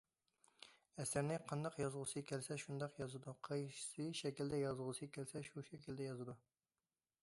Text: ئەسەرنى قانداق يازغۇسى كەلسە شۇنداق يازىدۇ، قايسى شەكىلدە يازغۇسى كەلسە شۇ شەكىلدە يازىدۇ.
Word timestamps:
ئەسەرنى 1.03 1.37
قانداق 1.51 1.77
يازغۇسى 1.81 2.23
كەلسە 2.31 2.57
شۇنداق 2.63 2.97
يازىدۇ، 3.03 3.37
قايسى 3.49 4.09
شەكىلدە 4.23 4.63
يازغۇسى 4.65 5.11
كەلسە 5.19 5.45
شۇ 5.51 5.69
شەكىلدە 5.71 6.11
يازىدۇ. 6.13 6.41